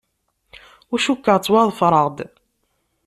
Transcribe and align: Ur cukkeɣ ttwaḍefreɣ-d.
Ur 0.91 0.99
cukkeɣ 1.05 1.37
ttwaḍefreɣ-d. 1.39 2.17